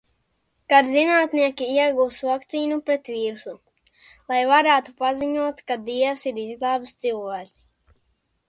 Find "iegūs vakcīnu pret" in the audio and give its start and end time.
1.73-3.11